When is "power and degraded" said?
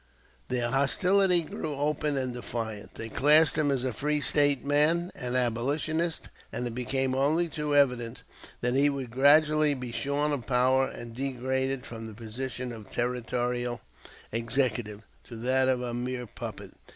10.47-11.85